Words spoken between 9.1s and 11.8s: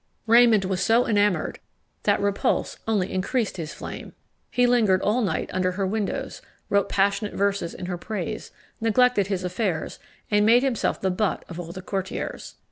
his affairs, and made himself the butt of all